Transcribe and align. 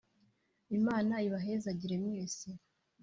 Imana 0.77 1.13
ibahezagire 1.27 1.93
mwese 2.03 2.47